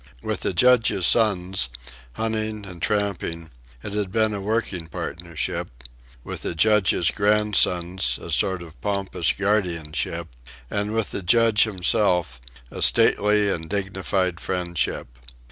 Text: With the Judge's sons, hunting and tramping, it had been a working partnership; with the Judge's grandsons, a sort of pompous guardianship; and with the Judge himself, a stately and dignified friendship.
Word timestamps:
With 0.23 0.39
the 0.39 0.51
Judge's 0.51 1.05
sons, 1.05 1.69
hunting 2.13 2.65
and 2.65 2.81
tramping, 2.81 3.51
it 3.83 3.93
had 3.93 4.11
been 4.11 4.33
a 4.33 4.41
working 4.41 4.87
partnership; 4.87 5.67
with 6.23 6.41
the 6.41 6.55
Judge's 6.55 7.11
grandsons, 7.11 8.17
a 8.19 8.31
sort 8.31 8.63
of 8.63 8.81
pompous 8.81 9.31
guardianship; 9.33 10.27
and 10.71 10.95
with 10.95 11.11
the 11.11 11.21
Judge 11.21 11.65
himself, 11.65 12.41
a 12.71 12.81
stately 12.81 13.51
and 13.51 13.69
dignified 13.69 14.39
friendship. 14.39 15.19